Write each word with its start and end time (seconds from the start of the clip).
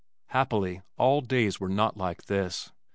Happily 0.29 0.81
all 0.97 1.21
days 1.21 1.59
were 1.59 1.69
not 1.69 1.95
like 1.95 2.23
this. 2.25 2.71